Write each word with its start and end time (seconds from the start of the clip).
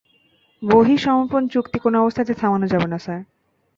বহিঃসমর্পণ 0.61 1.43
চুক্তি 1.47 1.77
কোন 1.79 1.93
অবস্থাতেই 1.95 2.35
থামানো 2.35 2.67
যাবে 2.67 2.87
না, 2.87 2.97
স্যার। 2.97 3.19